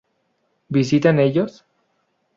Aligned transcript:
¿Visitan 0.67 1.19
ellos? 1.19 1.63